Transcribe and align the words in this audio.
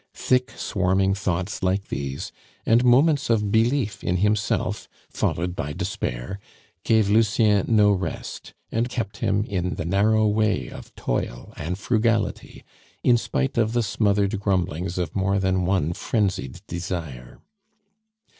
Thick 0.15 0.49
swarming 0.57 1.13
thoughts 1.13 1.61
like 1.61 1.89
these, 1.89 2.31
and 2.65 2.83
moments 2.83 3.29
of 3.29 3.51
belief 3.51 4.03
in 4.03 4.17
himself, 4.17 4.89
followed 5.11 5.55
by 5.55 5.73
despair 5.73 6.39
gave 6.83 7.07
Lucien 7.07 7.65
no 7.69 7.91
rest, 7.91 8.55
and 8.71 8.89
kept 8.89 9.17
him 9.17 9.43
in 9.43 9.75
the 9.75 9.85
narrow 9.85 10.27
way 10.27 10.69
of 10.69 10.91
toil 10.95 11.53
and 11.55 11.77
frugality, 11.77 12.63
in 13.03 13.15
spite 13.15 13.59
of 13.59 13.73
the 13.73 13.83
smothered 13.83 14.39
grumblings 14.39 14.97
of 14.97 15.15
more 15.15 15.37
than 15.37 15.65
one 15.67 15.93
frenzied 15.93 16.61
desire. 16.65 17.39